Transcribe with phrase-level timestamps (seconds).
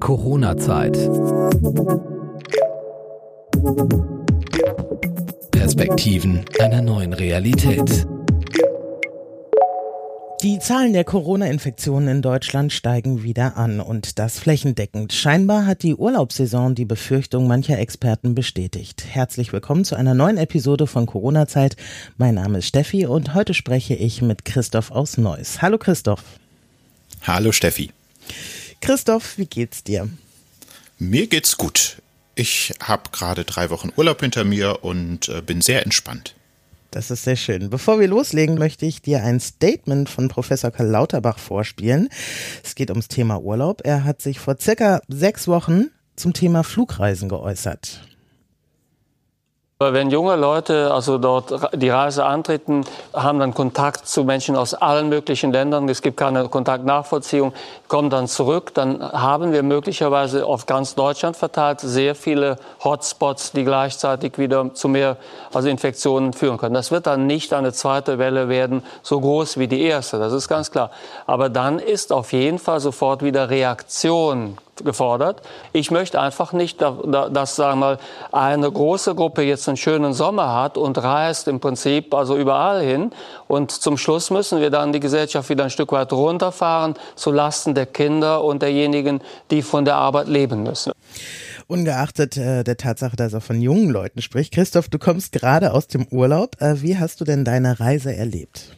[0.00, 0.96] Corona-Zeit.
[5.50, 8.06] Perspektiven einer neuen Realität.
[10.42, 15.12] Die Zahlen der Corona-Infektionen in Deutschland steigen wieder an und das flächendeckend.
[15.12, 19.04] Scheinbar hat die Urlaubssaison die Befürchtung mancher Experten bestätigt.
[19.08, 21.76] Herzlich willkommen zu einer neuen Episode von Corona-Zeit.
[22.16, 25.60] Mein Name ist Steffi und heute spreche ich mit Christoph aus Neuss.
[25.60, 26.22] Hallo Christoph.
[27.22, 27.90] Hallo Steffi.
[28.80, 30.08] Christoph, wie geht's dir?
[30.98, 32.02] Mir geht's gut.
[32.34, 36.34] Ich habe gerade drei Wochen Urlaub hinter mir und äh, bin sehr entspannt.
[36.90, 37.68] Das ist sehr schön.
[37.68, 42.08] Bevor wir loslegen, möchte ich dir ein Statement von Professor Karl Lauterbach vorspielen.
[42.64, 43.82] Es geht ums Thema Urlaub.
[43.84, 48.07] Er hat sich vor circa sechs Wochen zum Thema Flugreisen geäußert.
[49.80, 55.08] Wenn junge Leute also dort die Reise antreten, haben dann Kontakt zu Menschen aus allen
[55.08, 57.52] möglichen Ländern, es gibt keine Kontaktnachvollziehung,
[57.86, 63.62] kommen dann zurück, dann haben wir möglicherweise auf ganz Deutschland verteilt sehr viele Hotspots, die
[63.62, 65.16] gleichzeitig wieder zu mehr
[65.54, 66.74] also Infektionen führen können.
[66.74, 70.48] Das wird dann nicht eine zweite Welle werden, so groß wie die erste, das ist
[70.48, 70.90] ganz klar.
[71.24, 75.42] Aber dann ist auf jeden Fall sofort wieder Reaktion gefordert.
[75.72, 77.98] Ich möchte einfach nicht, dass sagen wir mal,
[78.32, 83.10] eine große Gruppe jetzt einen schönen Sommer hat und reist im Prinzip also überall hin.
[83.46, 87.74] Und zum Schluss müssen wir dann die Gesellschaft wieder ein Stück weit runterfahren, zu Lasten
[87.74, 89.20] der Kinder und derjenigen,
[89.50, 90.92] die von der Arbeit leben müssen.
[91.66, 94.54] Ungeachtet äh, der Tatsache, dass er von jungen Leuten spricht.
[94.54, 96.60] Christoph, du kommst gerade aus dem Urlaub.
[96.60, 98.77] Äh, wie hast du denn deine Reise erlebt?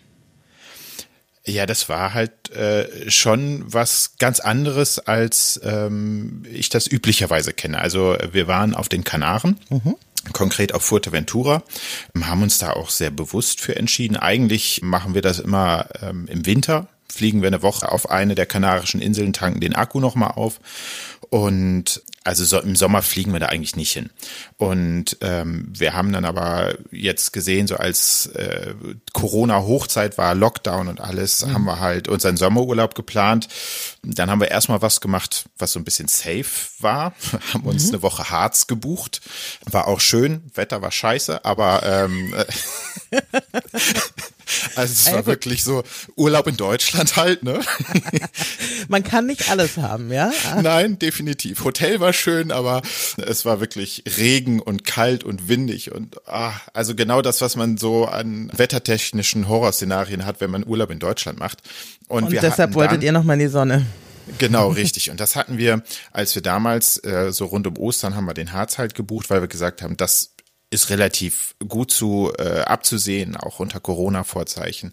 [1.46, 7.78] Ja, das war halt äh, schon was ganz anderes, als ähm, ich das üblicherweise kenne.
[7.78, 9.58] Also wir waren auf den Kanaren.
[9.70, 9.97] Mhm
[10.32, 11.62] konkret auf Fuerteventura,
[12.22, 14.16] haben uns da auch sehr bewusst für entschieden.
[14.16, 18.47] Eigentlich machen wir das immer ähm, im Winter, fliegen wir eine Woche auf eine der
[18.47, 20.61] kanarischen Inseln, tanken den Akku nochmal auf
[21.30, 24.11] und also so, im Sommer fliegen wir da eigentlich nicht hin.
[24.58, 28.75] Und ähm, wir haben dann aber jetzt gesehen, so als äh,
[29.15, 31.54] Corona-Hochzeit war, Lockdown und alles, mhm.
[31.54, 33.49] haben wir halt unseren Sommerurlaub geplant.
[34.03, 36.44] Dann haben wir erstmal was gemacht, was so ein bisschen safe
[36.81, 37.15] war.
[37.54, 37.94] haben uns mhm.
[37.94, 39.22] eine Woche Harz gebucht.
[39.65, 42.34] War auch schön, Wetter war scheiße, aber ähm,
[44.77, 45.83] Also es war wirklich so
[46.16, 47.61] Urlaub in Deutschland halt, ne?
[48.88, 50.33] Man kann nicht alles haben, ja?
[50.62, 51.65] Nein, definitiv.
[51.65, 52.83] Hotel war schön, aber
[53.16, 57.77] es war wirklich Regen und kalt und windig und ah, also genau das, was man
[57.77, 61.59] so an wettertechnischen Horrorszenarien hat, wenn man Urlaub in Deutschland macht.
[62.09, 63.87] Und, und deshalb wolltet dann, ihr nochmal in die Sonne.
[64.38, 65.11] Genau, richtig.
[65.11, 65.82] Und das hatten wir,
[66.12, 69.41] als wir damals äh, so rund um Ostern haben wir den Harz halt gebucht, weil
[69.41, 70.32] wir gesagt haben, das
[70.70, 74.92] ist relativ gut zu äh, abzusehen, auch unter Corona-Vorzeichen.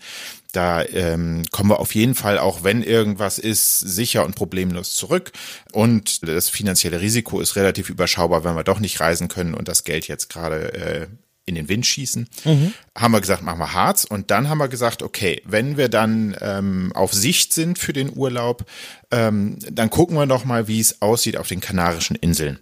[0.52, 5.32] Da ähm, kommen wir auf jeden Fall, auch wenn irgendwas ist, sicher und problemlos zurück.
[5.72, 9.84] Und das finanzielle Risiko ist relativ überschaubar, wenn wir doch nicht reisen können und das
[9.84, 11.08] Geld jetzt gerade äh,
[11.46, 12.28] in den Wind schießen.
[12.44, 12.74] Mhm.
[12.96, 14.04] Haben wir gesagt, machen wir Harz.
[14.04, 18.16] Und dann haben wir gesagt, okay, wenn wir dann ähm, auf Sicht sind für den
[18.16, 18.66] Urlaub,
[19.12, 22.60] ähm, dann gucken wir doch mal, wie es aussieht auf den Kanarischen Inseln.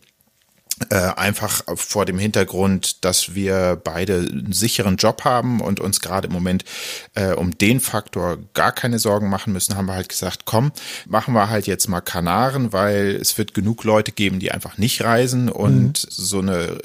[0.90, 6.28] Äh, einfach vor dem Hintergrund, dass wir beide einen sicheren Job haben und uns gerade
[6.28, 6.66] im Moment
[7.14, 10.74] äh, um den Faktor gar keine Sorgen machen müssen, haben wir halt gesagt, komm,
[11.08, 15.02] machen wir halt jetzt mal Kanaren, weil es wird genug Leute geben, die einfach nicht
[15.02, 16.10] reisen und mhm.
[16.10, 16.78] so eine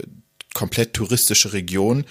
[0.54, 2.04] komplett touristische Region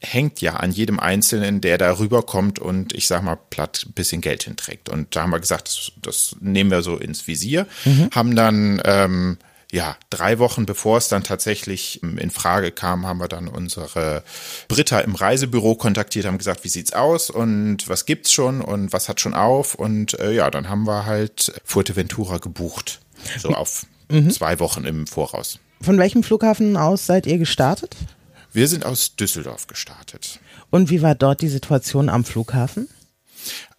[0.00, 4.20] hängt ja an jedem Einzelnen, der da rüberkommt und ich sag mal platt ein bisschen
[4.20, 4.88] Geld hinträgt.
[4.88, 8.08] Und da haben wir gesagt, das, das nehmen wir so ins Visier, mhm.
[8.10, 9.38] haben dann ähm,
[9.72, 14.24] ja, drei Wochen bevor es dann tatsächlich ähm, in Frage kam, haben wir dann unsere
[14.68, 19.08] Britta im Reisebüro kontaktiert, haben gesagt, wie sieht's aus und was gibt's schon und was
[19.08, 23.00] hat schon auf und äh, ja, dann haben wir halt Fuerteventura gebucht,
[23.38, 24.30] so auf mhm.
[24.30, 25.58] zwei Wochen im Voraus.
[25.80, 27.96] Von welchem Flughafen aus seid ihr gestartet?
[28.52, 30.40] Wir sind aus Düsseldorf gestartet.
[30.70, 32.88] Und wie war dort die Situation am Flughafen?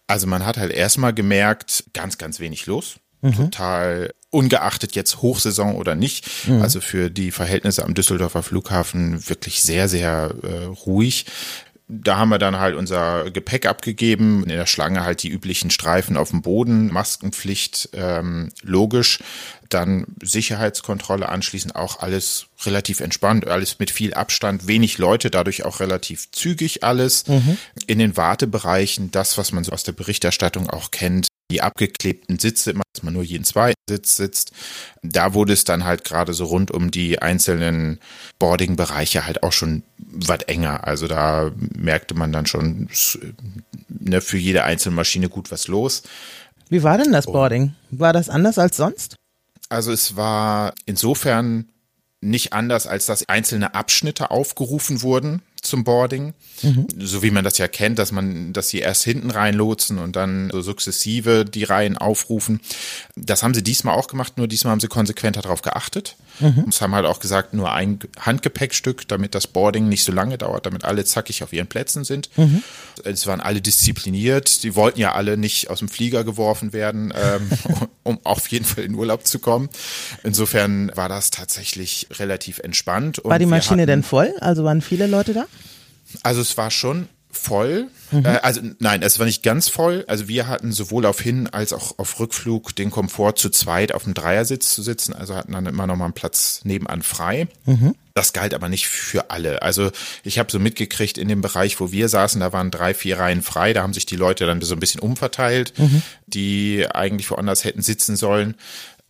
[0.06, 2.96] Also man hat halt erstmal gemerkt, ganz, ganz wenig los.
[3.20, 3.34] Mhm.
[3.34, 6.48] Total ungeachtet jetzt Hochsaison oder nicht.
[6.48, 6.62] Mhm.
[6.62, 11.26] Also für die Verhältnisse am Düsseldorfer Flughafen wirklich sehr, sehr äh, ruhig.
[11.88, 16.16] Da haben wir dann halt unser Gepäck abgegeben, in der Schlange halt die üblichen Streifen
[16.16, 19.18] auf dem Boden, Maskenpflicht, ähm, logisch,
[19.68, 25.80] dann Sicherheitskontrolle anschließend auch alles relativ entspannt, alles mit viel Abstand, wenig Leute, dadurch auch
[25.80, 27.26] relativ zügig alles.
[27.26, 27.58] Mhm.
[27.86, 32.72] In den Wartebereichen, das, was man so aus der Berichterstattung auch kennt, die abgeklebten Sitze,
[32.72, 34.52] dass man nur jeden zweiten Sitz sitzt.
[35.02, 38.00] Da wurde es dann halt gerade so rund um die einzelnen
[38.38, 40.86] Boarding-Bereiche halt auch schon was enger.
[40.86, 42.88] Also da merkte man dann schon
[43.88, 46.02] ne, für jede einzelne Maschine gut was los.
[46.70, 47.74] Wie war denn das Boarding?
[47.90, 49.16] War das anders als sonst?
[49.68, 51.68] Also es war insofern
[52.22, 56.88] nicht anders, als dass einzelne Abschnitte aufgerufen wurden zum Boarding, mhm.
[56.98, 60.50] so wie man das ja kennt, dass man, dass sie erst hinten reinlotsen und dann
[60.50, 62.60] so sukzessive die Reihen aufrufen.
[63.16, 66.16] Das haben sie diesmal auch gemacht, nur diesmal haben sie konsequenter darauf geachtet.
[66.40, 66.66] Mhm.
[66.68, 70.66] Es haben halt auch gesagt, nur ein Handgepäckstück, damit das Boarding nicht so lange dauert,
[70.66, 72.30] damit alle zackig auf ihren Plätzen sind.
[72.36, 72.62] Mhm.
[73.04, 77.50] Es waren alle diszipliniert, die wollten ja alle nicht aus dem Flieger geworfen werden, ähm,
[78.02, 79.68] um auf jeden Fall in Urlaub zu kommen.
[80.22, 83.20] Insofern war das tatsächlich relativ entspannt.
[83.24, 84.34] war die Maschine hatten, denn voll?
[84.40, 85.46] Also waren viele Leute da?
[86.22, 87.88] Also es war schon voll.
[88.10, 88.24] Mhm.
[88.24, 90.04] Äh, also nein, es war nicht ganz voll.
[90.06, 94.04] Also wir hatten sowohl auf Hin- als auch auf Rückflug den Komfort zu zweit auf
[94.04, 95.12] dem Dreiersitz zu sitzen.
[95.14, 97.48] Also hatten dann immer noch mal einen Platz nebenan frei.
[97.64, 97.94] Mhm.
[98.14, 99.62] Das galt aber nicht für alle.
[99.62, 99.90] Also
[100.22, 103.42] ich habe so mitgekriegt, in dem Bereich, wo wir saßen, da waren drei, vier Reihen
[103.42, 103.72] frei.
[103.72, 106.02] Da haben sich die Leute dann so ein bisschen umverteilt, mhm.
[106.26, 108.54] die eigentlich woanders hätten sitzen sollen.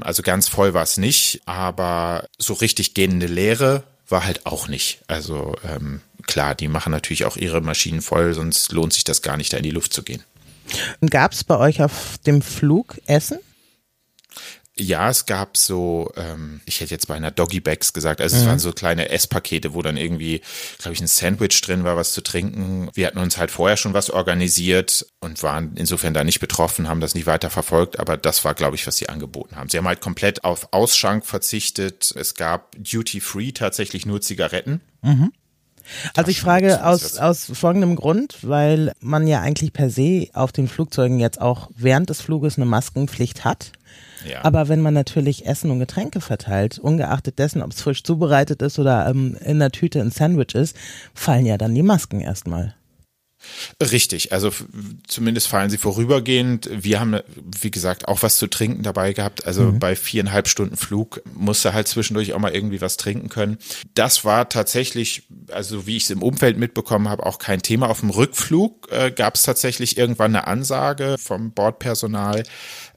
[0.00, 5.00] Also ganz voll war es nicht, aber so richtig gehende Leere war halt auch nicht.
[5.08, 9.36] Also ähm, klar, die machen natürlich auch ihre Maschinen voll, sonst lohnt sich das gar
[9.36, 10.22] nicht, da in die Luft zu gehen.
[11.08, 13.38] Gab es bei euch auf dem Flug Essen?
[14.74, 18.42] Ja, es gab so, ähm, ich hätte jetzt bei einer Doggy Bags gesagt, also mhm.
[18.42, 20.40] es waren so kleine Esspakete, wo dann irgendwie,
[20.78, 22.88] glaube ich, ein Sandwich drin war, was zu trinken.
[22.94, 27.00] Wir hatten uns halt vorher schon was organisiert und waren insofern da nicht betroffen, haben
[27.00, 29.68] das nicht weiter verfolgt, aber das war, glaube ich, was sie angeboten haben.
[29.68, 32.10] Sie haben halt komplett auf Ausschank verzichtet.
[32.16, 34.80] Es gab Duty Free tatsächlich nur Zigaretten.
[35.02, 35.32] Mhm.
[36.16, 40.68] Also ich frage aus, aus folgendem Grund, weil man ja eigentlich per se auf den
[40.68, 43.72] Flugzeugen jetzt auch während des Fluges eine Maskenpflicht hat.
[44.28, 44.44] Ja.
[44.44, 48.78] Aber wenn man natürlich Essen und Getränke verteilt, ungeachtet dessen, ob es frisch zubereitet ist
[48.78, 50.76] oder ähm, in der Tüte ein Sandwich ist,
[51.14, 52.74] fallen ja dann die Masken erstmal.
[53.80, 54.50] Richtig, also
[55.06, 56.68] zumindest fallen sie vorübergehend.
[56.72, 57.20] Wir haben,
[57.60, 59.46] wie gesagt, auch was zu trinken dabei gehabt.
[59.46, 59.78] Also mhm.
[59.78, 63.58] bei viereinhalb Stunden Flug musste halt zwischendurch auch mal irgendwie was trinken können.
[63.94, 67.88] Das war tatsächlich, also wie ich es im Umfeld mitbekommen habe, auch kein Thema.
[67.88, 72.44] Auf dem Rückflug äh, gab es tatsächlich irgendwann eine Ansage vom Bordpersonal,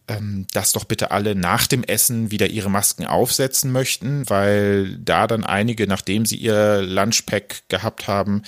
[0.08, 5.28] ähm, dass doch bitte alle nach dem Essen wieder ihre Masken aufsetzen möchten, weil da
[5.28, 8.44] dann einige, nachdem sie ihr Lunchpack gehabt haben,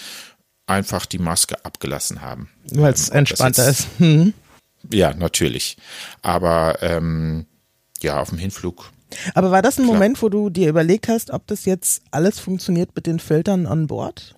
[0.67, 2.49] einfach die Maske abgelassen haben.
[2.71, 3.87] Weil es ähm, entspannter ist.
[3.97, 4.33] Hm.
[4.91, 5.77] Ja, natürlich.
[6.21, 7.45] Aber ähm,
[8.01, 8.91] ja, auf dem Hinflug.
[9.33, 9.95] Aber war das ein klar.
[9.95, 13.87] Moment, wo du dir überlegt hast, ob das jetzt alles funktioniert mit den Filtern an
[13.87, 14.35] Bord?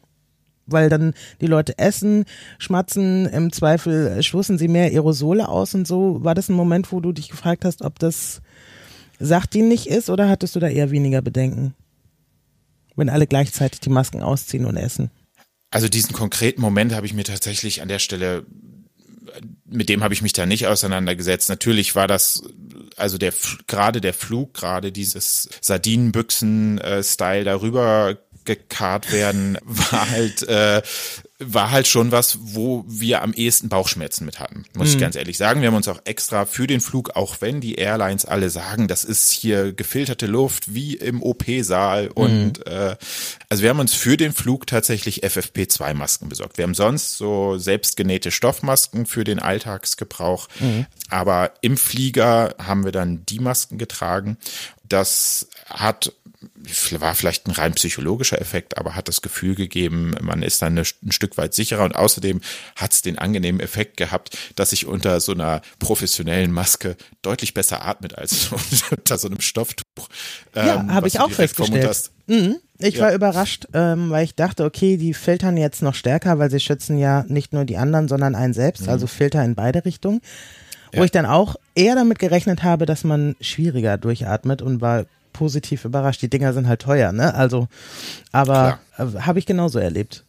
[0.67, 2.25] Weil dann die Leute essen,
[2.59, 6.23] schmatzen, im Zweifel schwussen sie mehr Aerosole aus und so.
[6.23, 8.41] War das ein Moment, wo du dich gefragt hast, ob das
[9.19, 11.73] sachdienlich ist oder hattest du da eher weniger Bedenken?
[12.95, 15.09] Wenn alle gleichzeitig die Masken ausziehen und essen?
[15.71, 18.45] Also diesen konkreten Moment habe ich mir tatsächlich an der Stelle,
[19.65, 21.49] mit dem habe ich mich da nicht auseinandergesetzt.
[21.49, 22.43] Natürlich war das,
[22.95, 23.33] also der
[23.67, 30.81] gerade der Flug, gerade dieses Sardinenbüchsen-Style darüber gekarrt werden, war halt äh,
[31.39, 34.93] war halt schon was, wo wir am ehesten Bauchschmerzen mit hatten, muss mhm.
[34.93, 35.61] ich ganz ehrlich sagen.
[35.61, 39.05] Wir haben uns auch extra für den Flug, auch wenn die Airlines alle sagen, das
[39.05, 42.63] ist hier gefilterte Luft wie im OP-Saal und mhm.
[42.65, 42.95] äh,
[43.47, 46.57] also wir haben uns für den Flug tatsächlich FFP2-Masken besorgt.
[46.57, 50.87] Wir haben sonst so selbstgenähte Stoffmasken für den Alltagsgebrauch, mhm.
[51.09, 54.37] aber im Flieger haben wir dann die Masken getragen.
[54.83, 56.13] Das hat
[56.99, 61.11] war vielleicht ein rein psychologischer Effekt, aber hat das Gefühl gegeben, man ist dann ein
[61.11, 62.39] Stück weit sicherer und außerdem
[62.75, 67.85] hat es den angenehmen Effekt gehabt, dass ich unter so einer professionellen Maske deutlich besser
[67.85, 68.49] atmet als
[68.91, 70.07] unter so einem Stofftuch.
[70.55, 72.11] Ja, ähm, habe ich auch festgestellt.
[72.27, 72.57] Mhm.
[72.77, 73.05] Ich ja.
[73.05, 76.97] war überrascht, ähm, weil ich dachte, okay, die filtern jetzt noch stärker, weil sie schützen
[76.97, 78.89] ja nicht nur die anderen, sondern einen selbst, mhm.
[78.89, 80.21] also Filter in beide Richtungen.
[80.93, 81.03] Wo ja.
[81.03, 85.05] ich dann auch eher damit gerechnet habe, dass man schwieriger durchatmet und war
[85.39, 86.21] positiv überrascht.
[86.21, 87.33] Die Dinger sind halt teuer, ne?
[87.33, 87.69] Also,
[88.33, 90.25] aber äh, habe ich genauso erlebt.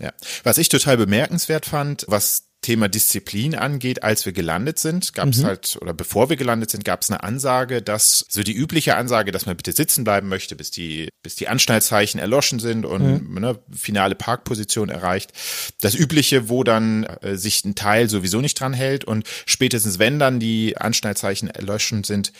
[0.00, 0.12] Ja.
[0.42, 5.38] Was ich total bemerkenswert fand, was Thema Disziplin angeht, als wir gelandet sind, gab es
[5.38, 5.46] mhm.
[5.46, 9.30] halt, oder bevor wir gelandet sind, gab es eine Ansage, dass, so die übliche Ansage,
[9.30, 13.40] dass man bitte sitzen bleiben möchte, bis die, bis die Anschnallzeichen erloschen sind und mhm.
[13.40, 15.32] ne, finale Parkposition erreicht.
[15.80, 20.18] Das übliche, wo dann äh, sich ein Teil sowieso nicht dran hält und spätestens wenn
[20.18, 22.32] dann die Anschnallzeichen erloschen sind,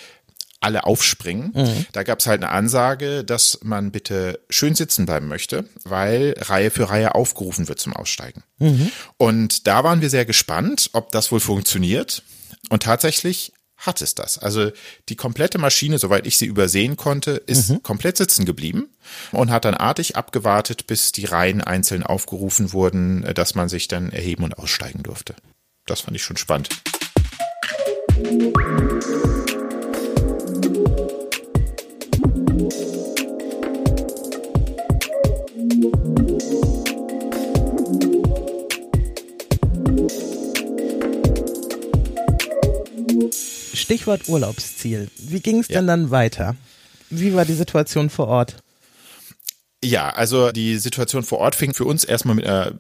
[0.60, 1.52] alle aufspringen.
[1.54, 1.86] Mhm.
[1.92, 6.70] Da gab es halt eine Ansage, dass man bitte schön sitzen bleiben möchte, weil Reihe
[6.70, 8.42] für Reihe aufgerufen wird zum Aussteigen.
[8.58, 8.90] Mhm.
[9.16, 12.22] Und da waren wir sehr gespannt, ob das wohl funktioniert.
[12.70, 14.38] Und tatsächlich hat es das.
[14.38, 14.72] Also
[15.08, 17.82] die komplette Maschine, soweit ich sie übersehen konnte, ist mhm.
[17.84, 18.88] komplett sitzen geblieben
[19.30, 24.10] und hat dann artig abgewartet, bis die Reihen einzeln aufgerufen wurden, dass man sich dann
[24.10, 25.36] erheben und aussteigen durfte.
[25.86, 26.68] Das fand ich schon spannend.
[43.88, 45.08] Stichwort Urlaubsziel.
[45.16, 46.56] Wie ging es denn dann weiter?
[47.08, 48.56] Wie war die Situation vor Ort?
[49.82, 52.78] Ja, also die Situation vor Ort fing für uns erstmal mit einer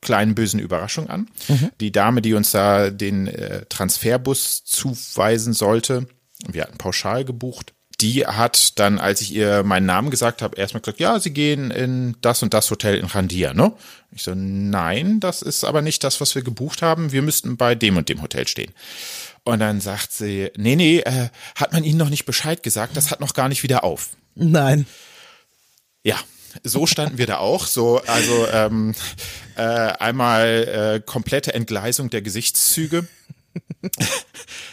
[0.00, 1.28] kleinen bösen Überraschung an.
[1.48, 1.70] Mhm.
[1.80, 6.06] Die Dame, die uns da den äh, Transferbus zuweisen sollte,
[6.46, 10.80] wir hatten pauschal gebucht, die hat dann, als ich ihr meinen Namen gesagt habe, erstmal
[10.80, 13.72] gesagt, ja, sie gehen in das und das Hotel in Randir, ne?
[14.12, 17.12] Ich so, nein, das ist aber nicht das, was wir gebucht haben.
[17.12, 18.72] Wir müssten bei dem und dem Hotel stehen.
[19.44, 23.10] Und dann sagt sie, nee, nee, äh, hat man Ihnen noch nicht Bescheid gesagt, das
[23.10, 24.10] hat noch gar nicht wieder auf.
[24.34, 24.86] Nein.
[26.02, 26.16] Ja,
[26.62, 27.66] so standen wir da auch.
[27.66, 28.94] So, also ähm,
[29.56, 30.46] äh, einmal
[30.96, 33.06] äh, komplette Entgleisung der Gesichtszüge.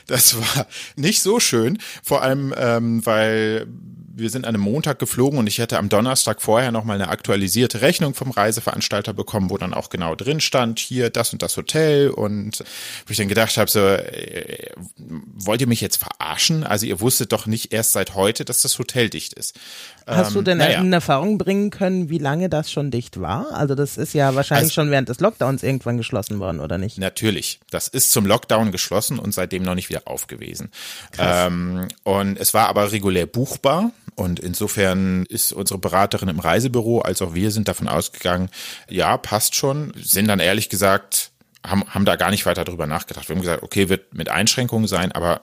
[0.07, 3.67] Das war nicht so schön, vor allem ähm, weil
[4.17, 7.81] wir sind an einem Montag geflogen und ich hätte am Donnerstag vorher nochmal eine aktualisierte
[7.81, 12.09] Rechnung vom Reiseveranstalter bekommen, wo dann auch genau drin stand, hier das und das Hotel
[12.09, 12.63] und
[13.05, 16.63] wo ich dann gedacht habe, so, äh, wollt ihr mich jetzt verarschen?
[16.63, 19.59] Also ihr wusstet doch nicht erst seit heute, dass das Hotel dicht ist.
[20.07, 20.79] Hast ähm, du denn naja.
[20.79, 23.51] in Erfahrung bringen können, wie lange das schon dicht war?
[23.53, 26.97] Also das ist ja wahrscheinlich also, schon während des Lockdowns irgendwann geschlossen worden, oder nicht?
[26.99, 27.59] Natürlich.
[27.69, 30.69] Das ist zum Lockdown geschlossen und seitdem noch nicht wieder auf gewesen.
[31.17, 33.91] Ähm, und es war aber regulär buchbar.
[34.15, 38.49] Und insofern ist unsere Beraterin im Reisebüro als auch wir sind davon ausgegangen,
[38.89, 39.93] ja, passt schon.
[40.01, 41.31] Sind dann ehrlich gesagt,
[41.65, 43.27] haben, haben da gar nicht weiter drüber nachgedacht.
[43.27, 45.41] Wir haben gesagt, okay, wird mit Einschränkungen sein, aber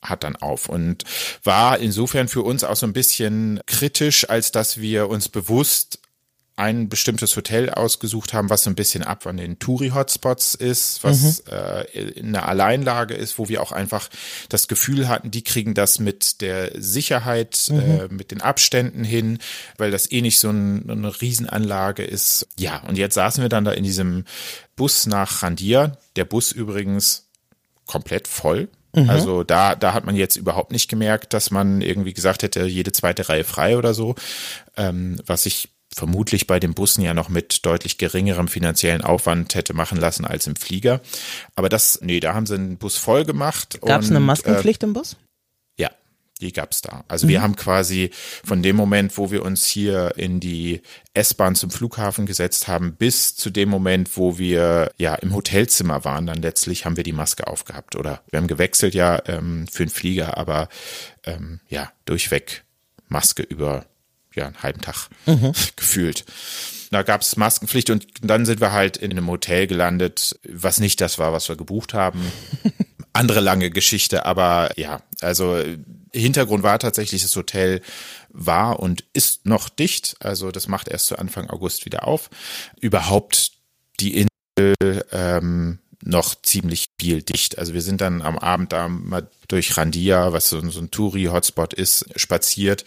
[0.00, 1.04] hat dann auf und
[1.44, 5.98] war insofern für uns auch so ein bisschen kritisch, als dass wir uns bewusst
[6.56, 11.42] ein bestimmtes Hotel ausgesucht haben, was so ein bisschen ab an den Touri-Hotspots ist, was
[11.44, 11.52] mhm.
[11.52, 14.08] äh, in einer Alleinlage ist, wo wir auch einfach
[14.48, 17.78] das Gefühl hatten, die kriegen das mit der Sicherheit, mhm.
[17.80, 19.38] äh, mit den Abständen hin,
[19.78, 22.46] weil das eh nicht so ein, eine Riesenanlage ist.
[22.56, 24.24] Ja, und jetzt saßen wir dann da in diesem
[24.76, 25.98] Bus nach Randir.
[26.14, 27.30] Der Bus übrigens
[27.86, 28.68] komplett voll.
[28.94, 29.10] Mhm.
[29.10, 32.92] Also da, da hat man jetzt überhaupt nicht gemerkt, dass man irgendwie gesagt hätte, jede
[32.92, 34.14] zweite Reihe frei oder so,
[34.76, 39.74] ähm, was ich vermutlich bei den Bussen ja noch mit deutlich geringerem finanziellen Aufwand hätte
[39.74, 41.00] machen lassen als im Flieger.
[41.54, 43.80] Aber das, nee, da haben sie einen Bus voll gemacht.
[43.80, 45.16] Gab es eine Maskenpflicht äh, im Bus?
[45.76, 45.90] Ja,
[46.40, 47.04] die gab's da.
[47.08, 47.30] Also mhm.
[47.30, 48.10] wir haben quasi
[48.44, 50.82] von dem Moment, wo wir uns hier in die
[51.14, 56.26] S-Bahn zum Flughafen gesetzt haben, bis zu dem Moment, wo wir ja im Hotelzimmer waren,
[56.26, 57.96] dann letztlich haben wir die Maske aufgehabt.
[57.96, 60.68] Oder wir haben gewechselt ja ähm, für den Flieger, aber
[61.24, 62.64] ähm, ja, durchweg
[63.08, 63.86] Maske über
[64.34, 65.52] ja, einen halben Tag mhm.
[65.76, 66.24] gefühlt.
[66.90, 71.00] Da gab es Maskenpflicht und dann sind wir halt in einem Hotel gelandet, was nicht
[71.00, 72.20] das war, was wir gebucht haben.
[73.12, 75.60] Andere lange Geschichte, aber ja, also
[76.12, 77.80] Hintergrund war tatsächlich, das Hotel
[78.30, 80.16] war und ist noch dicht.
[80.20, 82.30] Also das macht erst zu Anfang August wieder auf.
[82.80, 83.52] Überhaupt
[84.00, 84.26] die
[84.58, 87.58] Insel ähm, noch ziemlich viel dicht.
[87.58, 91.74] Also wir sind dann am Abend da mal durch Randia, was so, so ein Touri-Hotspot
[91.74, 92.84] ist, spaziert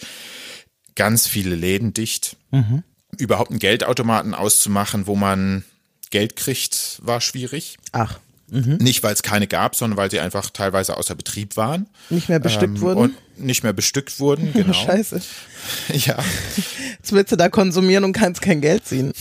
[0.98, 2.36] ganz viele Läden dicht.
[2.52, 2.84] Mhm.
[3.18, 5.64] Überhaupt einen Geldautomaten auszumachen, wo man
[6.10, 7.78] Geld kriegt, war schwierig.
[7.94, 8.20] Ach.
[8.50, 8.78] Mhm.
[8.78, 11.88] Nicht, weil es keine gab, sondern weil sie einfach teilweise außer Betrieb waren.
[12.10, 13.00] Nicht mehr bestückt ähm, wurden?
[13.00, 14.74] Und nicht mehr bestückt wurden, genau.
[14.74, 15.22] Scheiße.
[15.94, 16.18] Ja.
[16.98, 19.12] Jetzt willst du da konsumieren und kannst kein Geld ziehen.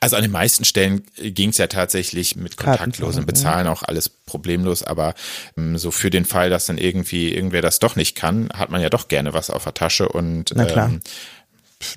[0.00, 4.82] Also an den meisten Stellen ging es ja tatsächlich mit kontaktlosem Bezahlen auch alles problemlos,
[4.82, 5.14] aber
[5.56, 8.80] ähm, so für den Fall, dass dann irgendwie irgendwer das doch nicht kann, hat man
[8.80, 10.52] ja doch gerne was auf der Tasche und.
[10.56, 11.00] Ähm,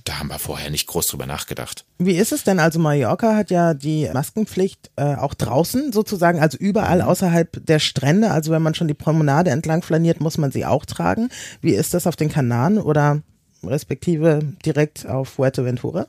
[0.06, 1.86] da haben wir vorher nicht groß drüber nachgedacht.
[1.98, 2.60] Wie ist es denn?
[2.60, 7.08] Also Mallorca hat ja die Maskenpflicht äh, auch draußen sozusagen, also überall mhm.
[7.10, 8.32] außerhalb der Strände.
[8.32, 11.30] Also wenn man schon die Promenade entlang flaniert, muss man sie auch tragen.
[11.62, 13.22] Wie ist das auf den Kanaren oder
[13.64, 16.08] respektive direkt auf Fuerteventura?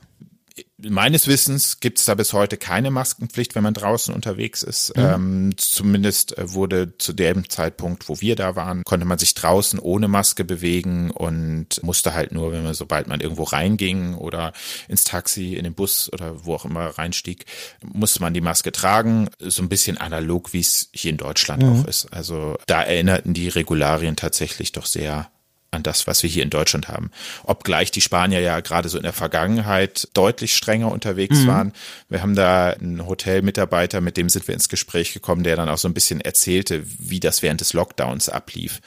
[0.77, 4.95] Meines Wissens gibt es da bis heute keine Maskenpflicht, wenn man draußen unterwegs ist.
[4.95, 5.03] Mhm.
[5.03, 9.79] Ähm, zumindest äh, wurde zu dem Zeitpunkt, wo wir da waren, konnte man sich draußen
[9.79, 14.53] ohne Maske bewegen und musste halt nur, wenn man, sobald man irgendwo reinging oder
[14.87, 17.45] ins Taxi, in den Bus oder wo auch immer reinstieg,
[17.83, 19.29] musste man die Maske tragen.
[19.39, 21.81] So ein bisschen analog, wie es hier in Deutschland mhm.
[21.81, 22.05] auch ist.
[22.13, 25.29] Also da erinnerten die Regularien tatsächlich doch sehr
[25.75, 27.11] an das, was wir hier in Deutschland haben.
[27.43, 31.47] Obgleich die Spanier ja gerade so in der Vergangenheit deutlich strenger unterwegs mhm.
[31.47, 31.73] waren.
[32.09, 35.77] Wir haben da einen Hotelmitarbeiter, mit dem sind wir ins Gespräch gekommen, der dann auch
[35.77, 38.81] so ein bisschen erzählte, wie das während des Lockdowns ablief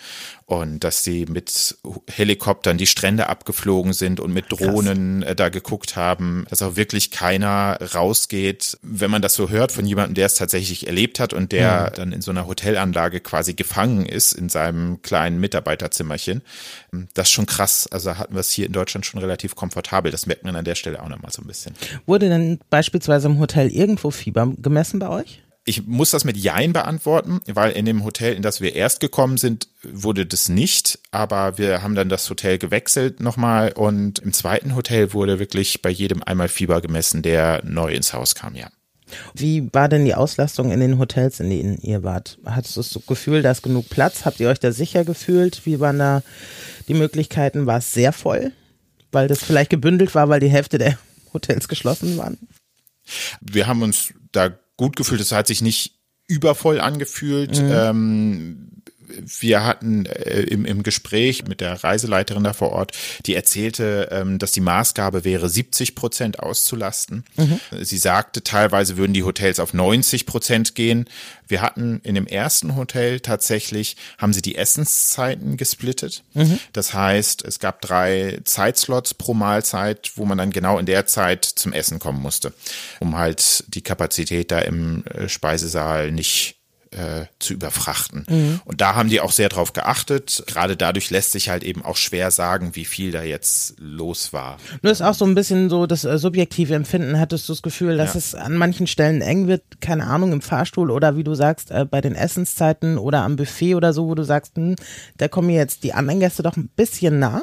[0.48, 1.76] und dass sie mit
[2.10, 5.32] Helikoptern die Strände abgeflogen sind und mit Drohnen Krass.
[5.32, 8.78] Äh, da geguckt haben, dass auch wirklich keiner rausgeht.
[8.80, 11.96] Wenn man das so hört von jemandem, der es tatsächlich erlebt hat und der mhm.
[11.96, 16.40] dann in so einer Hotelanlage quasi gefangen ist in seinem kleinen Mitarbeiterzimmerchen,
[16.94, 17.86] ähm, das ist schon krass.
[17.86, 20.10] Also hatten wir es hier in Deutschland schon relativ komfortabel.
[20.10, 21.74] Das merkt man an der Stelle auch nochmal so ein bisschen.
[22.06, 25.42] Wurde denn beispielsweise im Hotel irgendwo Fieber gemessen bei euch?
[25.64, 29.36] Ich muss das mit Jein beantworten, weil in dem Hotel, in das wir erst gekommen
[29.36, 30.98] sind, wurde das nicht.
[31.10, 35.90] Aber wir haben dann das Hotel gewechselt nochmal und im zweiten Hotel wurde wirklich bei
[35.90, 38.68] jedem einmal Fieber gemessen, der neu ins Haus kam, ja.
[39.34, 42.38] Wie war denn die Auslastung in den Hotels, in denen ihr wart?
[42.44, 44.24] Hattest du das Gefühl, da ist genug Platz?
[44.24, 45.64] Habt ihr euch da sicher gefühlt?
[45.64, 46.22] Wie waren da
[46.88, 47.66] die Möglichkeiten?
[47.66, 48.52] War es sehr voll?
[49.10, 50.98] Weil das vielleicht gebündelt war, weil die Hälfte der
[51.32, 52.38] Hotels geschlossen waren?
[53.40, 55.20] Wir haben uns da gut gefühlt.
[55.20, 57.60] Es hat sich nicht übervoll angefühlt.
[57.60, 57.70] Mhm.
[57.70, 62.92] Ähm, wir hatten äh, im, im Gespräch mit der Reiseleiterin da vor Ort,
[63.26, 67.24] die erzählte, ähm, dass die Maßgabe wäre, 70 Prozent auszulasten.
[67.36, 67.60] Mhm.
[67.80, 71.08] Sie sagte, teilweise würden die Hotels auf 90 Prozent gehen.
[71.46, 76.24] Wir hatten in dem ersten Hotel tatsächlich, haben sie die Essenszeiten gesplittet.
[76.34, 76.58] Mhm.
[76.72, 81.44] Das heißt, es gab drei Zeitslots pro Mahlzeit, wo man dann genau in der Zeit
[81.44, 82.52] zum Essen kommen musste,
[83.00, 86.57] um halt die Kapazität da im äh, Speisesaal nicht
[86.90, 88.24] äh, zu überfrachten.
[88.28, 88.60] Mhm.
[88.64, 90.44] Und da haben die auch sehr drauf geachtet.
[90.46, 94.58] Gerade dadurch lässt sich halt eben auch schwer sagen, wie viel da jetzt los war.
[94.82, 97.18] Nur ist auch so ein bisschen so das äh, subjektive Empfinden.
[97.18, 98.18] Hattest du das Gefühl, dass ja.
[98.18, 101.84] es an manchen Stellen eng wird, keine Ahnung, im Fahrstuhl oder wie du sagst, äh,
[101.84, 104.76] bei den Essenszeiten oder am Buffet oder so, wo du sagst, hm,
[105.16, 107.42] da kommen jetzt die anderen Gäste doch ein bisschen nah?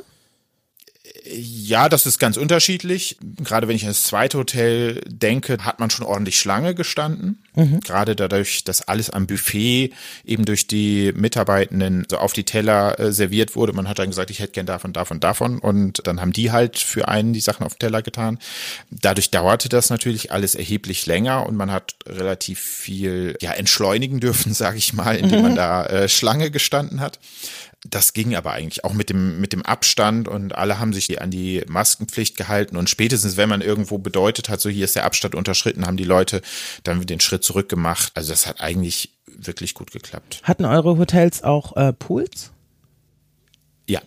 [1.28, 3.18] Ja, das ist ganz unterschiedlich.
[3.44, 7.44] Gerade wenn ich an das zweite Hotel denke, hat man schon ordentlich Schlange gestanden.
[7.56, 7.80] Mhm.
[7.80, 9.92] Gerade dadurch, dass alles am Buffet
[10.24, 13.74] eben durch die Mitarbeitenden so auf die Teller äh, serviert wurde.
[13.74, 15.58] Man hat dann gesagt, ich hätte gern davon, davon, davon.
[15.58, 18.38] Und dann haben die halt für einen die Sachen auf den Teller getan.
[18.92, 24.54] Dadurch dauerte das natürlich alles erheblich länger und man hat relativ viel ja entschleunigen dürfen,
[24.54, 27.20] sage ich mal, indem man da äh, Schlange gestanden hat.
[27.88, 31.30] Das ging aber eigentlich auch mit dem, mit dem Abstand und alle haben sich an
[31.30, 35.36] die Maskenpflicht gehalten und spätestens, wenn man irgendwo bedeutet hat, so hier ist der Abstand
[35.36, 36.42] unterschritten, haben die Leute
[36.84, 38.12] dann den Schritt zurückgemacht.
[38.16, 40.42] Also das hat eigentlich wirklich gut geklappt.
[40.44, 42.52] Hatten eure Hotels auch äh, Pools?
[43.88, 44.02] Ja.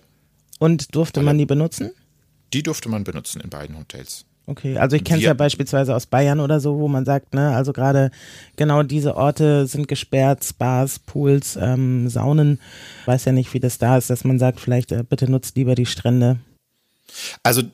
[0.58, 1.26] Und durfte alle.
[1.26, 1.92] man die benutzen?
[2.52, 4.24] Die durfte man benutzen in beiden Hotels.
[4.48, 7.54] Okay, also ich kenne es ja beispielsweise aus Bayern oder so, wo man sagt, ne,
[7.54, 8.10] also gerade
[8.56, 12.58] genau diese Orte sind gesperrt, Spas, Pools, ähm, Saunen.
[13.04, 15.74] Weiß ja nicht, wie das da ist, dass man sagt, vielleicht äh, bitte nutzt lieber
[15.74, 16.38] die Strände.
[17.42, 17.66] Also äh,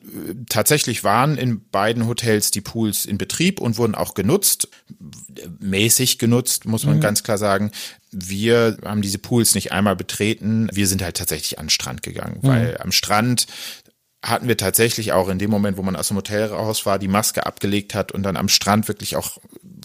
[0.49, 4.67] tatsächlich waren in beiden Hotels die Pools in Betrieb und wurden auch genutzt,
[5.59, 7.01] mäßig genutzt, muss man mhm.
[7.01, 7.71] ganz klar sagen.
[8.11, 10.67] Wir haben diese Pools nicht einmal betreten.
[10.73, 12.47] Wir sind halt tatsächlich an den Strand gegangen, mhm.
[12.47, 13.47] weil am Strand
[14.25, 17.07] hatten wir tatsächlich auch in dem Moment, wo man aus dem Hotel raus war, die
[17.07, 19.37] Maske abgelegt hat und dann am Strand wirklich auch,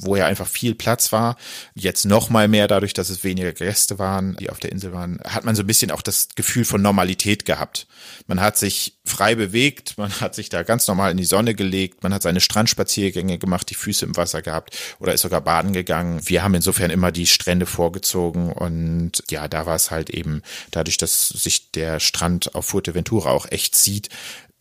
[0.02, 1.36] wo ja einfach viel Platz war,
[1.74, 5.20] jetzt noch mal mehr dadurch, dass es weniger Gäste waren, die auf der Insel waren,
[5.24, 7.86] hat man so ein bisschen auch das Gefühl von Normalität gehabt.
[8.26, 12.02] Man hat sich frei bewegt, man hat sich da ganz normal in die Sonne gelegt,
[12.02, 16.20] man hat seine Strandspaziergänge gemacht, die Füße im Wasser gehabt oder ist sogar baden gegangen.
[16.24, 20.96] Wir haben insofern immer die Strände vorgezogen und ja, da war es halt eben dadurch,
[20.96, 24.08] dass sich der Strand auf Fuerteventura auch echt zieht,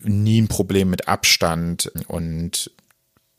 [0.02, 2.72] nie ein Problem mit Abstand und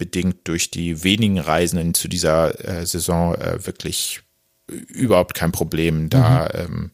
[0.00, 4.22] bedingt durch die wenigen Reisenden zu dieser äh, Saison äh, wirklich
[4.66, 6.60] überhaupt kein Problem, da mhm.
[6.60, 6.90] ähm,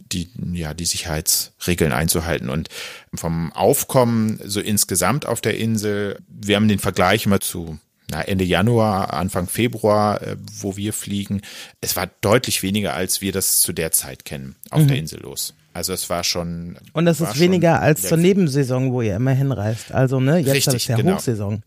[0.00, 2.50] die, ja, die Sicherheitsregeln einzuhalten.
[2.50, 2.68] Und
[3.14, 7.78] vom Aufkommen so insgesamt auf der Insel, wir haben den Vergleich immer zu
[8.10, 11.42] na, Ende Januar, Anfang Februar, äh, wo wir fliegen.
[11.80, 14.88] Es war deutlich weniger, als wir das zu der Zeit kennen, auf mhm.
[14.88, 15.54] der Insel los.
[15.74, 16.76] Also es war schon.
[16.92, 19.92] Und das ist weniger als zur Nebensaison, wo ihr immer hinreist.
[19.92, 21.14] Also ne, jetzt Richtig, ist ja genau.
[21.14, 21.62] Hochsaison.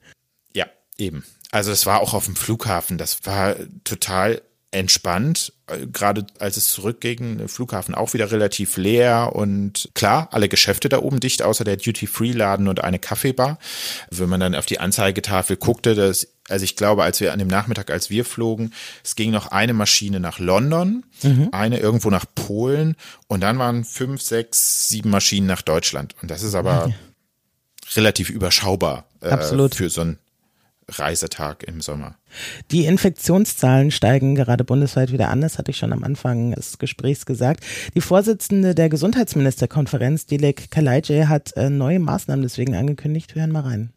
[0.98, 1.24] Ja, eben.
[1.52, 2.98] Also es war auch auf dem Flughafen.
[2.98, 4.42] Das war total
[4.76, 5.54] entspannt,
[5.92, 11.20] gerade als es zurückging, Flughafen auch wieder relativ leer und klar, alle Geschäfte da oben
[11.20, 13.58] dicht, außer der Duty-Free-Laden und eine Kaffeebar.
[14.12, 17.48] Wenn man dann auf die Anzeigetafel guckte, das, also ich glaube, als wir an dem
[17.48, 21.50] Nachmittag, als wir flogen, es ging noch eine Maschine nach London, mhm.
[21.52, 22.96] eine irgendwo nach Polen
[23.28, 26.16] und dann waren fünf, sechs, sieben Maschinen nach Deutschland.
[26.22, 26.96] Und das ist aber okay.
[27.96, 30.20] relativ überschaubar äh, für so ein
[30.90, 32.16] Reisetag im Sommer.
[32.72, 37.26] Die Infektionszahlen steigen gerade bundesweit wieder an, das hatte ich schon am Anfang des Gesprächs
[37.26, 37.66] gesagt.
[37.96, 43.36] Die Vorsitzende der Gesundheitsministerkonferenz, Dilek Kalaije, hat äh, neue Maßnahmen deswegen angekündigt.
[43.36, 43.94] Hören mal rein.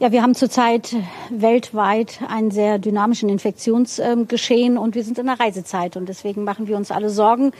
[0.00, 0.94] Ja, wir haben zurzeit
[1.28, 6.76] weltweit einen sehr dynamischen Infektionsgeschehen und wir sind in der Reisezeit und deswegen machen wir
[6.76, 7.50] uns alle Sorgen,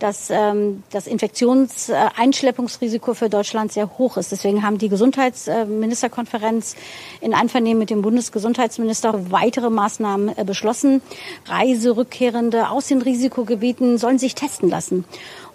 [0.00, 4.32] dass ähm, das Infektionseinschleppungsrisiko für Deutschland sehr hoch ist.
[4.32, 6.74] Deswegen haben die Gesundheitsministerkonferenz
[7.20, 11.02] in Einvernehmen mit dem Bundesgesundheitsminister weitere Maßnahmen äh, beschlossen.
[11.46, 15.04] Reiserückkehrende aus den Risikogebieten sollen sich testen lassen.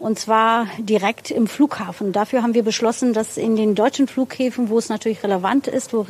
[0.01, 2.11] Und zwar direkt im Flughafen.
[2.11, 6.07] Dafür haben wir beschlossen, dass in den deutschen Flughäfen, wo es natürlich relevant ist, wo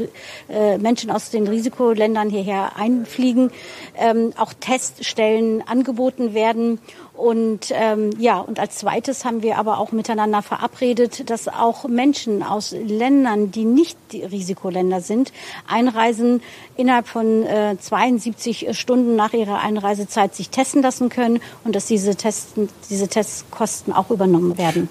[0.48, 3.52] äh, Menschen aus den Risikoländern hierher einfliegen,
[3.98, 6.80] ähm, auch Teststellen angeboten werden
[7.22, 12.42] und ähm, ja, und als zweites haben wir aber auch miteinander verabredet, dass auch Menschen
[12.42, 15.32] aus Ländern, die nicht die Risikoländer sind,
[15.68, 16.42] einreisen
[16.78, 22.16] innerhalb von äh, 72 Stunden nach ihrer Einreisezeit sich testen lassen können und dass diese
[22.16, 24.90] Testen, diese Testkosten auch übernommen werden.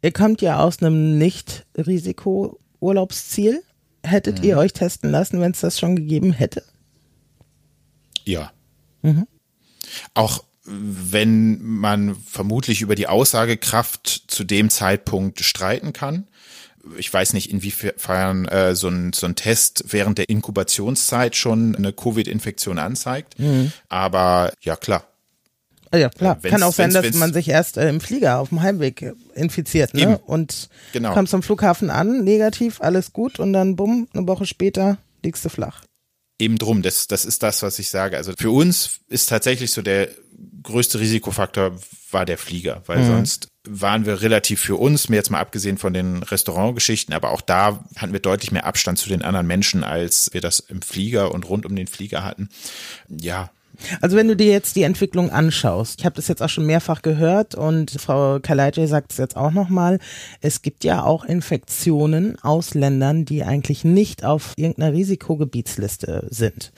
[0.00, 3.62] Ihr kommt ja aus einem Nicht-Risiko-Urlaubsziel.
[4.02, 4.44] Hättet mhm.
[4.44, 6.62] ihr euch testen lassen, wenn es das schon gegeben hätte?
[8.24, 8.52] Ja.
[9.02, 9.26] Mhm.
[10.14, 16.28] Auch wenn man vermutlich über die Aussagekraft zu dem Zeitpunkt streiten kann.
[16.96, 21.92] Ich weiß nicht, inwiefern äh, so, ein, so ein Test während der Inkubationszeit schon eine
[21.92, 23.38] Covid-Infektion anzeigt.
[23.38, 23.72] Mhm.
[23.88, 25.04] Aber ja, klar.
[25.90, 26.38] Ah ja, klar.
[26.42, 29.94] Wenn's, Kann auch sein, dass man sich erst äh, im Flieger auf dem Heimweg infiziert,
[29.94, 30.02] ne?
[30.02, 30.16] Eben.
[30.16, 31.14] Und genau.
[31.14, 35.48] kommt zum Flughafen an, negativ, alles gut und dann bumm, eine Woche später liegst du
[35.48, 35.84] flach.
[36.38, 38.16] Eben drum, das, das ist das, was ich sage.
[38.16, 40.08] Also für uns ist tatsächlich so der
[40.62, 41.78] größte Risikofaktor
[42.10, 43.06] war der Flieger, weil mhm.
[43.06, 47.40] sonst waren wir relativ für uns, mir jetzt mal abgesehen von den Restaurantgeschichten, aber auch
[47.40, 51.32] da hatten wir deutlich mehr Abstand zu den anderen Menschen, als wir das im Flieger
[51.32, 52.48] und rund um den Flieger hatten.
[53.08, 53.50] Ja,
[54.00, 57.02] also wenn du dir jetzt die Entwicklung anschaust, ich habe das jetzt auch schon mehrfach
[57.02, 59.98] gehört und Frau Kalaje sagt es jetzt auch nochmal,
[60.40, 66.72] es gibt ja auch Infektionen aus Ländern, die eigentlich nicht auf irgendeiner Risikogebietsliste sind.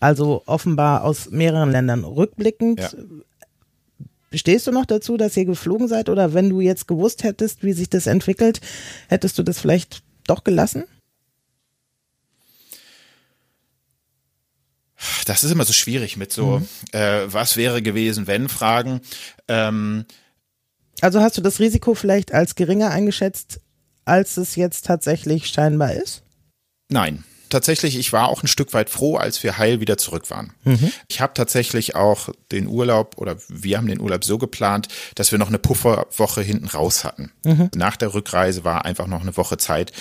[0.00, 2.80] Also offenbar aus mehreren Ländern rückblickend.
[2.80, 2.90] Ja.
[4.32, 7.72] Stehst du noch dazu, dass ihr geflogen seid oder wenn du jetzt gewusst hättest, wie
[7.72, 8.60] sich das entwickelt,
[9.08, 10.84] hättest du das vielleicht doch gelassen?
[15.26, 16.68] Das ist immer so schwierig mit so, mhm.
[16.92, 19.00] äh, was wäre gewesen, wenn Fragen.
[19.48, 20.04] Ähm,
[21.00, 23.60] also hast du das Risiko vielleicht als geringer eingeschätzt,
[24.04, 26.22] als es jetzt tatsächlich scheinbar ist?
[26.88, 27.24] Nein.
[27.50, 30.52] Tatsächlich, ich war auch ein Stück weit froh, als wir heil wieder zurück waren.
[30.64, 30.90] Mhm.
[31.06, 35.38] Ich habe tatsächlich auch den Urlaub oder wir haben den Urlaub so geplant, dass wir
[35.38, 37.30] noch eine Pufferwoche hinten raus hatten.
[37.44, 37.70] Mhm.
[37.76, 39.92] Nach der Rückreise war einfach noch eine Woche Zeit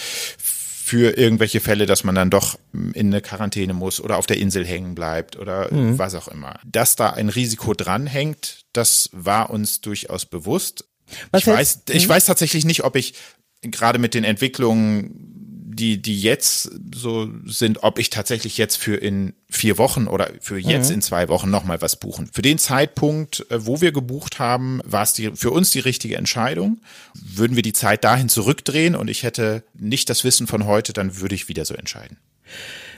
[0.86, 4.66] für irgendwelche Fälle, dass man dann doch in eine Quarantäne muss oder auf der Insel
[4.66, 5.98] hängen bleibt oder mhm.
[5.98, 6.60] was auch immer.
[6.66, 10.84] Dass da ein Risiko dranhängt, das war uns durchaus bewusst.
[11.32, 12.10] Was ich weiß, ich mhm.
[12.10, 13.14] weiß tatsächlich nicht, ob ich
[13.62, 15.43] gerade mit den Entwicklungen
[15.74, 20.58] die, die jetzt so sind, ob ich tatsächlich jetzt für in vier Wochen oder für
[20.58, 20.96] jetzt mhm.
[20.96, 22.30] in zwei Wochen nochmal was buchen.
[22.32, 26.18] Für den Zeitpunkt, äh, wo wir gebucht haben, war es die, für uns die richtige
[26.18, 26.82] Entscheidung.
[27.14, 31.20] Würden wir die Zeit dahin zurückdrehen und ich hätte nicht das Wissen von heute, dann
[31.20, 32.18] würde ich wieder so entscheiden.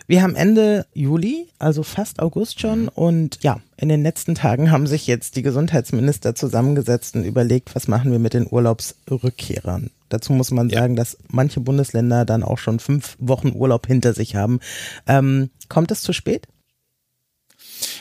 [0.08, 2.84] Wir haben Ende Juli, also fast August schon.
[2.84, 2.88] Mhm.
[2.90, 7.88] Und ja, in den letzten Tagen haben sich jetzt die Gesundheitsminister zusammengesetzt und überlegt, was
[7.88, 9.90] machen wir mit den Urlaubsrückkehrern.
[10.10, 10.80] Dazu muss man ja.
[10.80, 14.60] sagen, dass manche Bundesländer dann auch schon fünf Wochen Urlaub hinter sich haben.
[15.08, 16.48] Ähm, kommt es zu spät?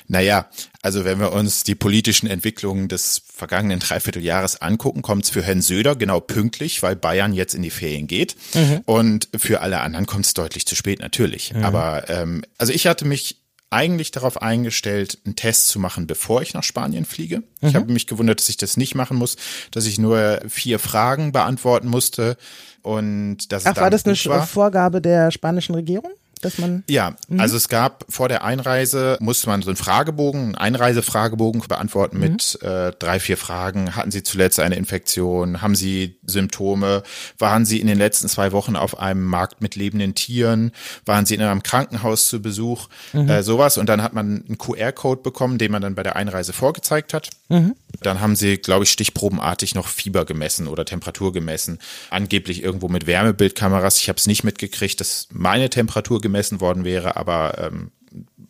[0.07, 0.49] Naja,
[0.83, 5.63] also wenn wir uns die politischen Entwicklungen des vergangenen Dreivierteljahres angucken, kommt es für Herrn
[5.63, 8.37] Söder genau pünktlich, weil Bayern jetzt in die Ferien geht.
[8.55, 8.83] Mhm.
[8.85, 11.55] Und für alle anderen kommt es deutlich zu spät, natürlich.
[11.55, 11.65] Mhm.
[11.65, 16.55] Aber ähm, also ich hatte mich eigentlich darauf eingestellt, einen Test zu machen, bevor ich
[16.55, 17.39] nach Spanien fliege.
[17.39, 17.69] Mhm.
[17.69, 19.37] Ich habe mich gewundert, dass ich das nicht machen muss,
[19.73, 22.37] dass ich nur vier Fragen beantworten musste
[22.83, 24.47] und das Ach, war das eine war.
[24.47, 26.13] Vorgabe der spanischen Regierung?
[26.41, 26.85] Dass man.
[26.89, 27.41] Ja, mhm.
[27.41, 32.23] also es gab vor der Einreise, musste man so einen Fragebogen, einen Einreisefragebogen beantworten mhm.
[32.23, 33.97] mit äh, drei, vier Fragen.
[33.97, 35.63] Hatten Sie zuletzt eine Infektion?
[35.63, 37.03] Haben Sie Symptome?
[37.39, 40.73] Waren Sie in den letzten zwei Wochen auf einem Markt mit lebenden Tieren?
[41.05, 42.89] Waren Sie in einem Krankenhaus zu Besuch?
[43.13, 43.29] Mhm.
[43.29, 43.79] Äh, sowas.
[43.79, 47.31] Und dann hat man einen QR-Code bekommen, den man dann bei der Einreise vorgezeigt hat.
[47.49, 47.75] Mhm.
[48.03, 51.79] Dann haben sie, glaube ich, stichprobenartig noch Fieber gemessen oder Temperatur gemessen.
[52.11, 53.99] Angeblich irgendwo mit Wärmebildkameras.
[53.99, 57.91] Ich habe es nicht mitgekriegt, dass meine Temperatur gemessen worden wäre, aber ähm,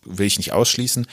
[0.05, 1.07] will ich nicht ausschließen.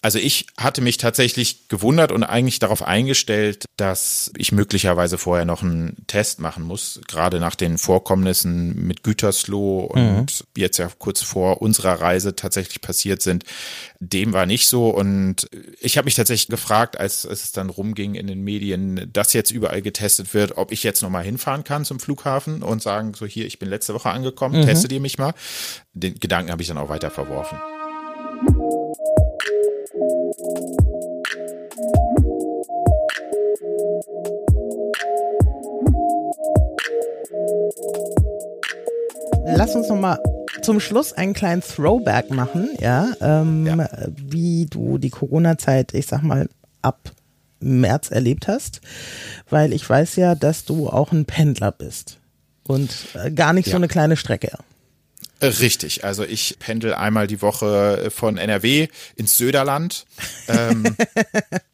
[0.00, 5.62] Also ich hatte mich tatsächlich gewundert und eigentlich darauf eingestellt, dass ich möglicherweise vorher noch
[5.62, 10.26] einen Test machen muss, gerade nach den Vorkommnissen mit Gütersloh und mhm.
[10.56, 13.44] jetzt ja kurz vor unserer Reise tatsächlich passiert sind.
[14.00, 15.48] Dem war nicht so und
[15.80, 19.82] ich habe mich tatsächlich gefragt, als, es dann rumging in den Medien, dass jetzt überall
[19.82, 23.58] getestet wird, ob ich jetzt nochmal hinfahren kann zum Flughafen und sagen, so hier, ich
[23.58, 24.66] bin letzte Woche angekommen, mhm.
[24.66, 25.34] testet ihr mich mal.
[25.92, 27.58] Den Gedanken habe ich dann auch weiter verworfen.
[39.56, 40.18] Lass uns noch mal
[40.62, 43.88] zum Schluss einen kleinen Throwback machen, ja, ähm, ja.
[44.16, 46.48] wie du die Corona-Zeit, ich sag mal,
[46.82, 47.10] ab
[47.58, 48.80] März erlebt hast,
[49.50, 52.18] weil ich weiß ja, dass du auch ein Pendler bist
[52.68, 53.72] und äh, gar nicht ja.
[53.72, 54.52] so eine kleine Strecke.
[55.40, 60.06] Äh, richtig, also ich pendel einmal die Woche von NRW ins Söderland.
[60.48, 60.96] Ähm,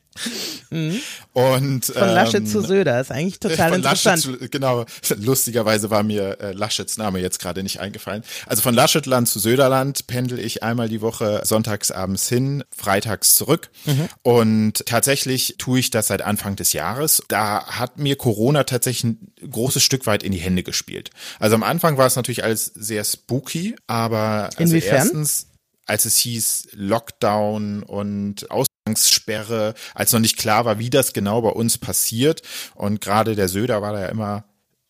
[0.71, 1.01] Mhm.
[1.33, 4.23] Und, von Laschet ähm, zu Söder ist eigentlich total interessant.
[4.23, 4.85] Zu, genau,
[5.17, 8.23] lustigerweise war mir äh, Laschets Name jetzt gerade nicht eingefallen.
[8.47, 13.71] Also von Laschetland zu Söderland pendel ich einmal die Woche sonntags abends hin, freitags zurück.
[13.85, 14.09] Mhm.
[14.23, 17.23] Und tatsächlich tue ich das seit Anfang des Jahres.
[17.29, 21.11] Da hat mir Corona tatsächlich ein großes Stück weit in die Hände gespielt.
[21.41, 24.97] Also am Anfang war es natürlich alles sehr spooky, aber also Inwiefern?
[24.97, 25.49] erstens
[25.87, 28.51] als es hieß Lockdown und
[28.87, 32.43] Ausgangssperre, als noch nicht klar war, wie das genau bei uns passiert.
[32.75, 34.45] Und gerade der Söder war da ja immer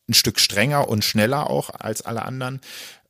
[0.08, 2.60] ein Stück strenger und schneller auch als alle anderen.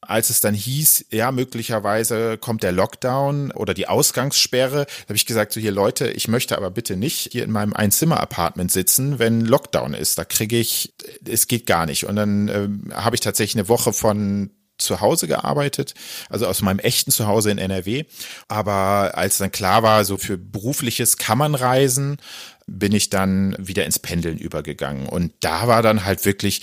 [0.03, 5.55] Als es dann hieß, ja, möglicherweise kommt der Lockdown oder die Ausgangssperre, habe ich gesagt,
[5.55, 9.95] so hier Leute, ich möchte aber bitte nicht hier in meinem Einzimmer-Apartment sitzen, wenn Lockdown
[9.95, 10.19] ist.
[10.19, 10.93] Da kriege ich,
[11.27, 12.05] es geht gar nicht.
[12.05, 15.95] Und dann äh, habe ich tatsächlich eine Woche von zu Hause gearbeitet,
[16.29, 18.05] also aus meinem echten Zuhause in NRW.
[18.49, 22.19] Aber als dann klar war, so für berufliches kann man reisen,
[22.67, 25.07] bin ich dann wieder ins Pendeln übergegangen.
[25.07, 26.63] Und da war dann halt wirklich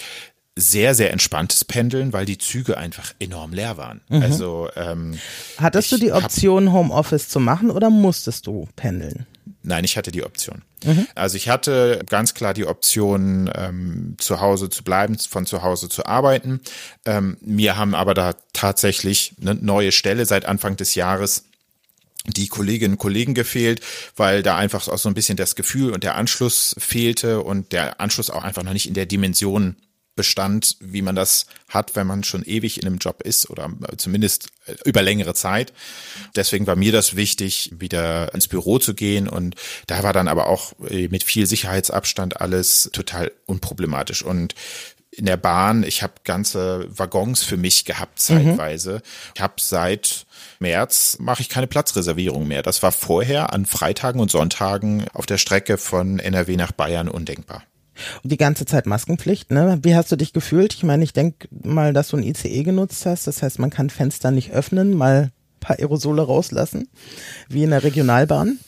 [0.57, 4.01] sehr, sehr entspanntes Pendeln, weil die Züge einfach enorm leer waren.
[4.09, 4.21] Mhm.
[4.21, 5.17] Also ähm,
[5.57, 9.25] Hattest du die Option, Homeoffice zu machen oder musstest du pendeln?
[9.63, 10.63] Nein, ich hatte die Option.
[10.83, 11.07] Mhm.
[11.13, 15.87] Also ich hatte ganz klar die Option, ähm, zu Hause zu bleiben, von zu Hause
[15.87, 16.61] zu arbeiten.
[17.05, 21.45] Ähm, mir haben aber da tatsächlich eine neue Stelle seit Anfang des Jahres
[22.25, 23.81] die Kolleginnen und Kollegen gefehlt,
[24.15, 27.99] weil da einfach auch so ein bisschen das Gefühl und der Anschluss fehlte und der
[27.99, 29.75] Anschluss auch einfach noch nicht in der Dimension
[30.21, 34.49] Bestand, wie man das hat, wenn man schon ewig in einem Job ist oder zumindest
[34.67, 35.73] äh, über längere Zeit.
[36.35, 39.55] Deswegen war mir das wichtig, wieder ins Büro zu gehen und
[39.87, 44.53] da war dann aber auch äh, mit viel Sicherheitsabstand alles total unproblematisch und
[45.09, 48.93] in der Bahn, ich habe ganze Waggons für mich gehabt zeitweise.
[48.93, 49.31] Mhm.
[49.35, 50.27] Ich habe seit
[50.59, 52.61] März mache ich keine Platzreservierung mehr.
[52.61, 57.63] Das war vorher an Freitagen und Sonntagen auf der Strecke von NRW nach Bayern undenkbar.
[58.23, 59.79] Und die ganze Zeit Maskenpflicht, ne?
[59.83, 60.73] Wie hast du dich gefühlt?
[60.73, 63.27] Ich meine, ich denke mal, dass du ein ICE genutzt hast.
[63.27, 66.89] Das heißt, man kann Fenster nicht öffnen, mal ein paar Aerosole rauslassen,
[67.49, 68.59] wie in der Regionalbahn.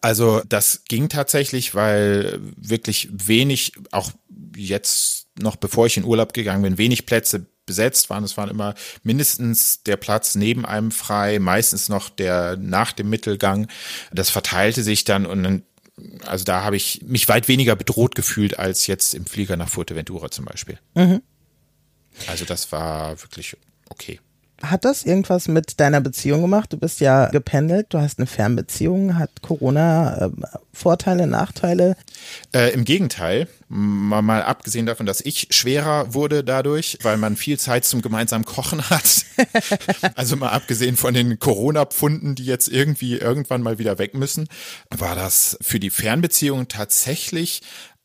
[0.00, 4.10] Also das ging tatsächlich, weil wirklich wenig, auch
[4.56, 8.24] jetzt noch bevor ich in Urlaub gegangen bin, wenig Plätze besetzt waren.
[8.24, 13.68] Es waren immer mindestens der Platz neben einem frei, meistens noch der nach dem Mittelgang.
[14.12, 15.62] Das verteilte sich dann und dann
[16.26, 20.30] also da habe ich mich weit weniger bedroht gefühlt als jetzt im Flieger nach Fuerteventura
[20.30, 20.78] zum Beispiel.
[20.94, 21.22] Mhm.
[22.26, 23.56] Also das war wirklich
[23.88, 24.20] okay.
[24.62, 26.72] Hat das irgendwas mit deiner Beziehung gemacht?
[26.72, 29.18] Du bist ja gependelt, du hast eine Fernbeziehung.
[29.18, 30.30] Hat Corona äh,
[30.72, 31.96] Vorteile, Nachteile?
[32.54, 37.84] Äh, Im Gegenteil, mal, abgesehen davon, dass ich schwerer wurde dadurch, weil man viel Zeit
[37.84, 39.24] zum gemeinsamen Kochen hat.
[40.14, 44.48] also mal abgesehen von den Corona-Pfunden, die jetzt irgendwie irgendwann mal wieder weg müssen,
[44.90, 47.62] war das für die Fernbeziehung tatsächlich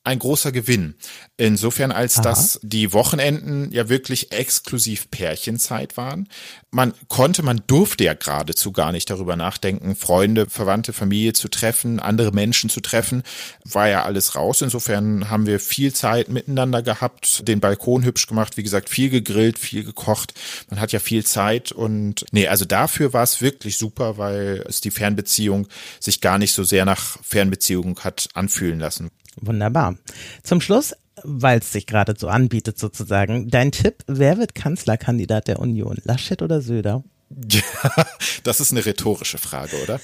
[0.08, 0.96] ein großer Gewinn.
[1.36, 2.24] Insofern, als Aha.
[2.24, 6.30] dass die Wochenenden ja wirklich exklusiv Pärchenzeit waren.
[6.72, 12.00] Man konnte, man durfte ja geradezu gar nicht darüber nachdenken, Freunde, Verwandte, Familie zu treffen,
[12.00, 13.24] andere Menschen zu treffen.
[13.66, 14.62] War ja alles raus.
[14.62, 19.60] Insofern haben wir viel Zeit miteinander gehabt, den Balkon hübsch gemacht, wie gesagt, viel gegrillt,
[19.60, 20.34] viel gekocht.
[20.70, 24.80] Man hat ja viel Zeit und nee, also dafür war es wirklich super, weil es
[24.80, 25.68] die Fernbeziehung
[26.00, 29.12] sich gar nicht so sehr nach Fernbeziehung hat anfühlen lassen.
[29.42, 29.98] Wunderbar.
[30.44, 35.60] Zum Schluss, weil es sich gerade so anbietet sozusagen, dein Tipp, wer wird Kanzlerkandidat der
[35.60, 35.98] Union?
[36.04, 37.04] Laschet oder Söder?
[37.30, 37.62] Ja,
[38.44, 40.00] das ist eine rhetorische Frage, oder?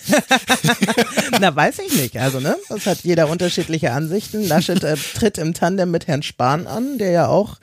[1.39, 2.17] Na, weiß ich nicht.
[2.17, 2.58] Also, ne?
[2.67, 4.46] Das hat jeder unterschiedliche Ansichten.
[4.46, 7.60] Laschet äh, tritt im Tandem mit Herrn Spahn an, der ja auch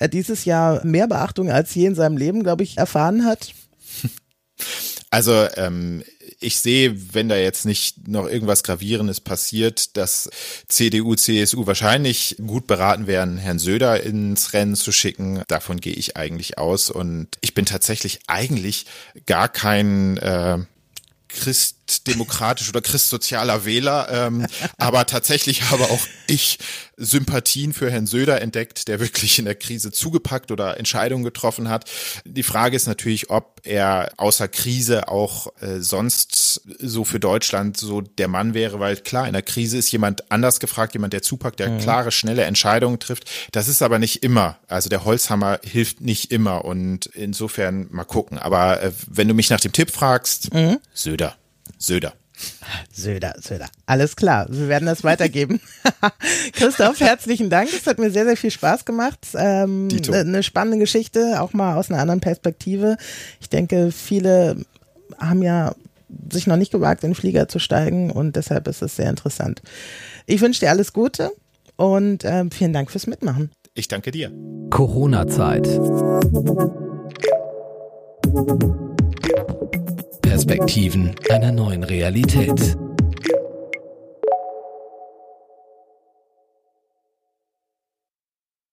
[0.00, 3.52] äh, dieses Jahr mehr Beachtung als je in seinem Leben, glaube ich, erfahren hat.
[5.10, 6.02] Also, ähm,
[6.40, 10.28] ich sehe, wenn da jetzt nicht noch irgendwas Gravierendes passiert, dass
[10.68, 15.42] CDU, CSU wahrscheinlich gut beraten wären, Herrn Söder ins Rennen zu schicken.
[15.48, 16.90] Davon gehe ich eigentlich aus.
[16.90, 18.86] Und ich bin tatsächlich eigentlich
[19.26, 20.58] gar kein äh,
[21.86, 24.46] christdemokratisch oder christsozialer Wähler, ähm,
[24.78, 26.58] aber tatsächlich habe auch ich
[26.96, 31.90] Sympathien für Herrn Söder entdeckt, der wirklich in der Krise zugepackt oder Entscheidungen getroffen hat.
[32.24, 38.00] Die Frage ist natürlich, ob er außer Krise auch äh, sonst so für Deutschland so
[38.00, 41.60] der Mann wäre, weil klar, in der Krise ist jemand anders gefragt, jemand, der zupackt,
[41.60, 41.78] der mhm.
[41.78, 43.30] klare, schnelle Entscheidungen trifft.
[43.52, 44.58] Das ist aber nicht immer.
[44.66, 48.38] Also der Holzhammer hilft nicht immer und insofern mal gucken.
[48.38, 50.78] Aber äh, wenn du mich nach dem Tipp fragst, mhm.
[50.94, 51.36] Söder.
[51.78, 52.14] Söder.
[52.92, 53.66] Söder, Söder.
[53.86, 55.60] Alles klar, wir werden das weitergeben.
[56.52, 57.70] Christoph, herzlichen Dank.
[57.72, 59.18] Es hat mir sehr, sehr viel Spaß gemacht.
[59.34, 62.96] Ähm, eine spannende Geschichte, auch mal aus einer anderen Perspektive.
[63.40, 64.56] Ich denke, viele
[65.18, 65.74] haben ja
[66.30, 69.62] sich noch nicht gewagt, in den Flieger zu steigen und deshalb ist es sehr interessant.
[70.26, 71.30] Ich wünsche dir alles Gute
[71.76, 73.50] und äh, vielen Dank fürs Mitmachen.
[73.74, 74.32] Ich danke dir.
[74.70, 75.66] Corona-Zeit.
[80.36, 82.76] Perspektiven einer neuen Realität.